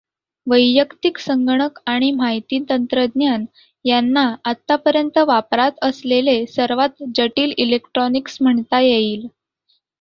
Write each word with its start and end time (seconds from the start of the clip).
वैयक्तिक 0.47 1.17
संगणक 1.17 1.77
आणि 1.87 2.09
माहिती 2.11 2.59
तंत्रज्ञान 2.69 3.45
यांना 3.85 4.23
आतापर्यंत 4.45 5.17
वापरात 5.27 5.83
असलेले 5.83 6.45
सर्वात 6.47 7.03
जटिल 7.15 7.53
इलेक्ट्रॉनिक्स 7.57 8.37
म्हणता 8.41 8.79
येईल. 8.81 9.27